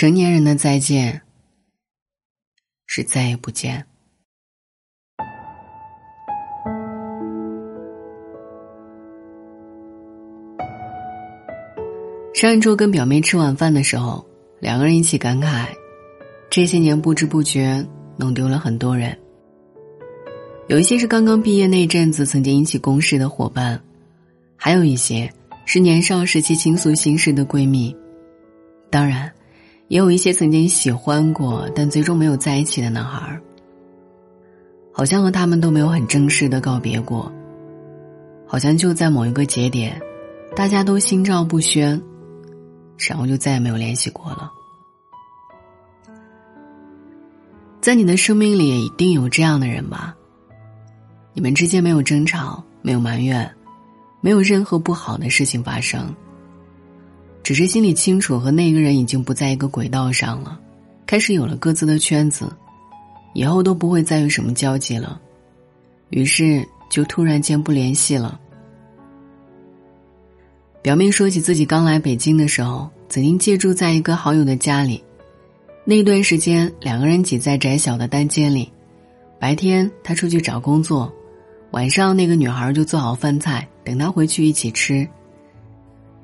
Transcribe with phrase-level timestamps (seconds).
[0.00, 1.22] 成年人的再见
[2.86, 3.84] 是再也不见。
[12.32, 14.24] 上一周跟表妹吃晚饭的时候，
[14.60, 15.66] 两个人一起感慨，
[16.48, 17.84] 这些年不知不觉
[18.16, 19.18] 弄丢了很多人。
[20.68, 23.82] 有一些是刚刚毕业那阵子曾经一起共事的伙伴，
[24.54, 25.28] 还有一些
[25.66, 27.92] 是年少时期倾诉心事的闺蜜，
[28.90, 29.28] 当然，
[29.88, 33.42] 也有一些曾经喜欢过但最终没有在一起的男孩儿。
[34.92, 37.32] 好像和他们都没有很正式的告别过，
[38.46, 40.00] 好像就在某一个节点，
[40.56, 42.00] 大家都心照不宣。
[43.08, 44.50] 然后就再也没有联系过了。
[47.80, 50.16] 在你的生命里，一定有这样的人吧？
[51.32, 53.48] 你们之间没有争吵，没有埋怨，
[54.20, 56.12] 没有任何不好的事情发生。
[57.48, 60.60] 只是心里清楚，和那个人已经不在一个轨道上了，
[61.06, 62.52] 开始有了各自的圈子，
[63.32, 65.18] 以后都不会再有什么交集了。
[66.10, 68.38] 于是就突然间不联系了。
[70.82, 75.02] 表妹说起自己刚来北京的时候，曾经借住在一个好友的家里。
[75.86, 78.70] 那段时间，两个人挤在窄小的单间里，
[79.40, 81.10] 白天他出去找工作，
[81.70, 85.08] 晚上那个女孩就做好饭菜等他回去一起吃。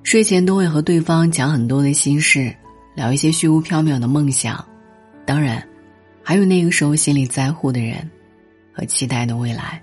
[0.04, 2.54] 睡前都会和对方讲很多的心事，
[2.94, 4.62] 聊一些虚无缥缈的梦想，
[5.24, 5.66] 当然，
[6.22, 8.08] 还有那个时候心里在乎的人，
[8.70, 9.82] 和期待的未来。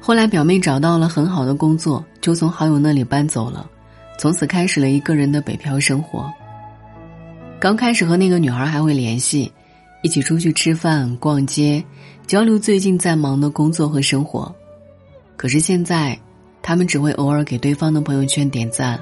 [0.00, 3.70] 后来，表妹找到了很好的工作，就从好友那里搬走了，
[4.18, 6.30] 从此开始了一个人的北漂生活。
[7.60, 9.50] 刚开始和那个女孩还会联系，
[10.02, 11.82] 一起出去吃饭、逛街，
[12.26, 14.52] 交流最近在忙的工作和生活。
[15.36, 16.18] 可是现在，
[16.66, 18.98] 他们只会偶尔给对方的朋友圈点赞，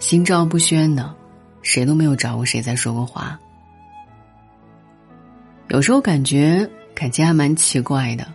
[0.00, 1.14] 心照不宣的，
[1.62, 3.38] 谁都没有找过谁再说过话。
[5.68, 8.26] 有时候感觉感情还蛮奇怪的。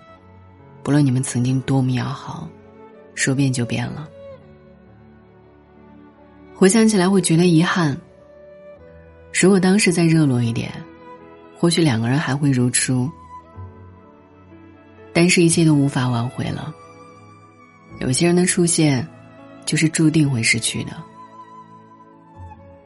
[0.82, 2.48] 不论你们曾经多么要好，
[3.14, 4.08] 说变就变了。
[6.56, 7.95] 回想起来会觉得遗憾。
[9.33, 10.71] 如果当时再热络一点，
[11.58, 13.11] 或许两个人还会如初。
[15.11, 16.73] 但是，一切都无法挽回了。
[17.99, 19.08] 有些人的出现，
[19.65, 20.92] 就是注定会失去的。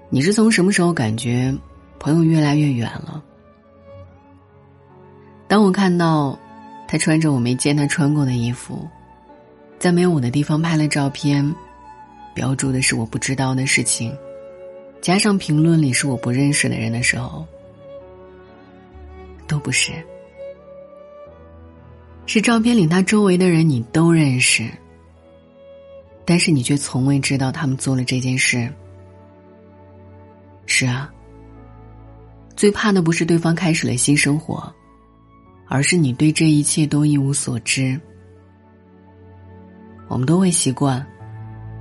[0.10, 1.56] 你是从什么时候感觉
[1.98, 3.24] 朋友越来越远了？
[5.48, 6.38] 当我看到。
[6.86, 8.88] 他穿着我没见他穿过的衣服，
[9.80, 11.44] 在没有我的地方拍了照片，
[12.36, 14.16] 标注的是我不知道的事情，
[15.02, 17.44] 加上评论里是我不认识的人的时候，
[19.48, 19.92] 都不是，
[22.28, 24.70] 是照片里他周围的人你都认识，
[26.26, 28.72] 但是你却从未知道他们做了这件事。
[30.66, 31.12] 是啊，
[32.56, 34.74] 最怕的不是对方开始了新生活。
[35.70, 38.00] 而是你对这一切都一无所知。
[40.08, 41.04] 我们都会习惯，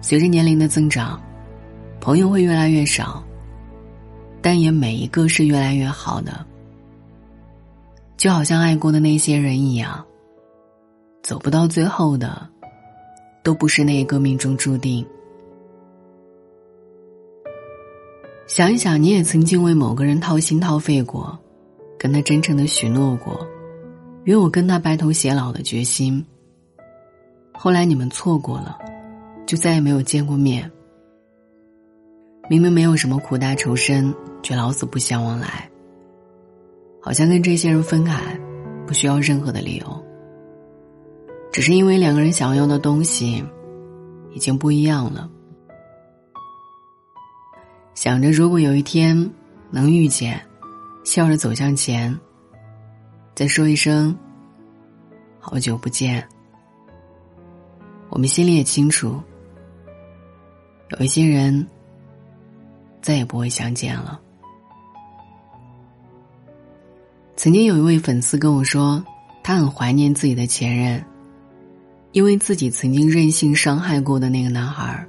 [0.00, 1.20] 随着年龄的增长，
[2.00, 3.22] 朋友会越来越少，
[4.40, 6.46] 但也每一个是越来越好的。
[8.16, 10.02] 就好像爱过的那些人一样，
[11.22, 12.48] 走不到最后的，
[13.42, 15.04] 都不是那一个命中注定。
[18.46, 21.38] 想一想，你也曾经为某个人掏心掏肺过，
[21.98, 23.46] 跟他真诚的许诺过。
[24.24, 26.24] 有我跟他白头偕老的决心。
[27.52, 28.78] 后来你们错过了，
[29.46, 30.70] 就再也没有见过面。
[32.48, 35.68] 明明没有什么苦大仇深，却老死不相往来。
[37.00, 38.38] 好像跟这些人分开，
[38.86, 40.04] 不需要任何的理由，
[41.52, 43.44] 只是因为两个人想要的东西，
[44.32, 45.30] 已经不一样了。
[47.94, 49.30] 想着如果有一天
[49.70, 50.40] 能遇见，
[51.04, 52.18] 笑着走向前。
[53.34, 54.16] 再说一声，
[55.38, 56.26] 好久不见。
[58.08, 59.20] 我们心里也清楚，
[60.88, 61.66] 有一些人
[63.02, 64.18] 再也不会相见了。
[67.36, 69.04] 曾经有一位粉丝跟我说，
[69.42, 71.02] 他很怀念自己的前任，
[72.12, 75.06] 因为自己曾经任性伤害过的那个男孩，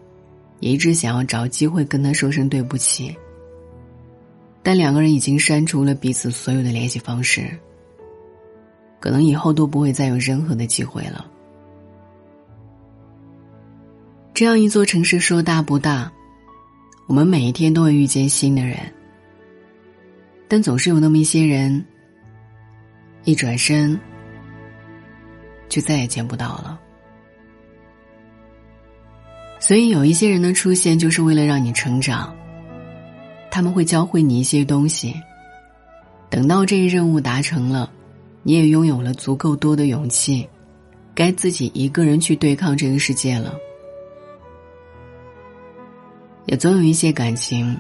[0.59, 3.15] 也一直想要找机会跟他说声对不起。
[4.61, 7.49] 但两个人已经删除了彼此所有的联系方式。
[9.01, 11.29] 可能以后都不会再有任何的机会了。
[14.33, 16.09] 这样一座城市说大不大，
[17.05, 18.77] 我们每一天都会遇见新的人，
[20.47, 21.85] 但总是有那么一些人，
[23.25, 23.99] 一转身
[25.67, 26.79] 就再也见不到了。
[29.63, 32.35] 所以有一些人的出现，就是为了让你成长。
[33.49, 35.15] 他们会教会你一些东西。
[36.29, 37.89] 等到这一任务达成了，
[38.41, 40.45] 你也拥有了足够多的勇气，
[41.15, 43.57] 该自己一个人去对抗这个世界了。
[46.45, 47.79] 也总有一些感情，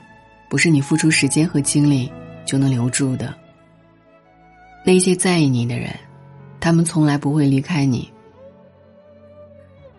[0.49, 2.09] 不是你付出时间和精力
[2.45, 3.35] 就能留住的。
[4.85, 5.93] 那些在意你的人，
[6.61, 8.09] 他们从来不会离开你。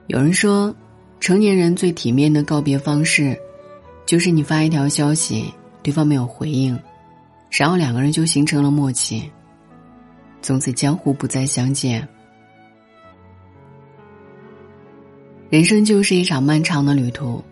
[0.07, 0.75] 有人说，
[1.25, 3.35] 成年人最体面的告别方式，
[4.05, 5.51] 就是你发一条消息，
[5.83, 6.79] 对方没有回应，
[7.51, 9.31] 然后两个人就形成了默契，
[10.43, 12.07] 从此江湖不再相见。
[15.49, 17.43] 人生就是一场漫长的旅途。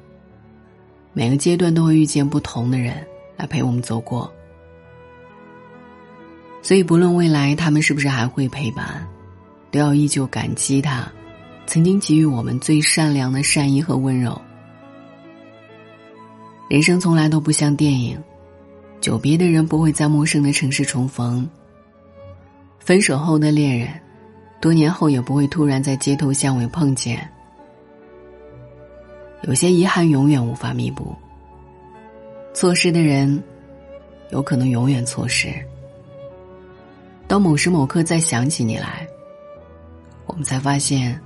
[1.14, 3.02] 每个阶段都会遇见不同的人
[3.38, 4.30] 来陪我们走过，
[6.60, 9.08] 所以不论未来他们是不是还会陪伴，
[9.70, 11.10] 都要依旧感激他，
[11.72, 14.38] 曾经给予我们最善良的善意和温柔。
[16.68, 18.22] 人生从来都不像电影，
[19.00, 21.48] 久别的人不会在陌生的城市重逢，
[22.78, 23.88] 分手后的恋人，
[24.60, 27.26] 多年后也不会突然在街头巷尾碰见。
[29.44, 31.16] 有些遗憾永远无法弥补。
[32.52, 33.42] 错失的人，
[34.28, 35.48] 有可能永远错失。
[37.26, 39.08] 当某时某刻再想起你来，
[40.26, 41.18] 我们才发现，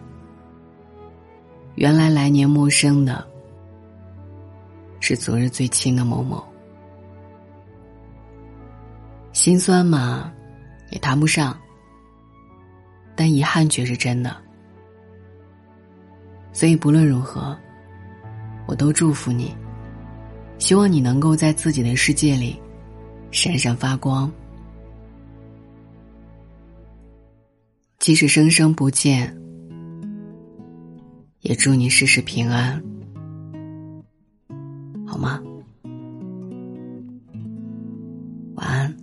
[1.76, 3.26] 原来来年陌生的，
[4.99, 6.44] 是昨日最亲的某某。
[9.32, 10.32] 心酸嘛，
[10.90, 11.56] 也谈不上，
[13.14, 14.37] 但遗憾却是真的。
[16.52, 17.56] 所以不论如何。
[18.69, 19.56] 我都祝福你，
[20.58, 22.61] 希望你能够在自己的世界里
[23.31, 24.29] 闪闪发光。
[28.00, 29.32] 即使生生不见，
[31.48, 32.82] 也祝你事事平安，
[35.06, 35.40] 好吗？
[38.56, 38.96] 晚安，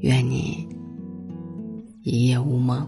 [0.00, 0.68] 愿你
[2.02, 2.86] 一夜无梦。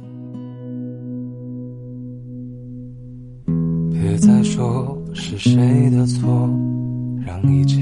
[3.91, 6.47] 别再说是谁的错，
[7.25, 7.82] 让一切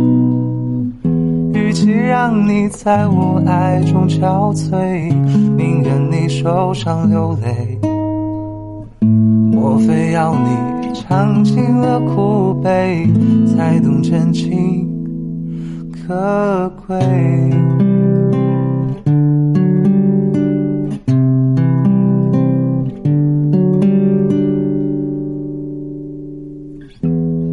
[1.71, 5.09] 与其让你在我爱中憔悴，
[5.55, 7.79] 宁愿你受伤流泪。
[8.99, 10.91] 莫非要你？
[10.93, 13.07] 尝尽了苦悲，
[13.47, 14.85] 才懂真情
[15.93, 16.99] 可贵。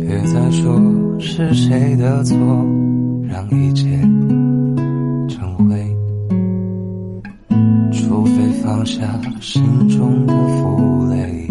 [0.01, 0.75] 别再说
[1.21, 2.37] 是谁的错，
[3.29, 3.87] 让一切
[8.69, 9.01] 放下
[9.41, 11.49] 心中的负累，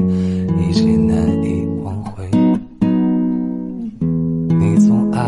[0.62, 2.24] 一切难以挽回。
[4.60, 5.26] 你总爱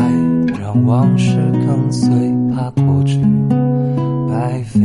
[0.60, 0.86] 让。
[0.86, 2.08] 往事跟随，
[2.54, 3.20] 怕过去
[4.28, 4.80] 白费。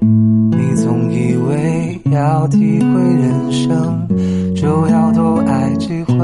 [0.00, 4.08] 你总以为要体会人生，
[4.54, 6.16] 就要多爱几回。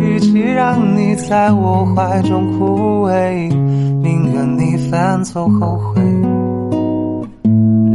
[0.00, 3.48] 与其让你在我怀中枯萎，
[4.00, 6.00] 宁愿你犯错后悔，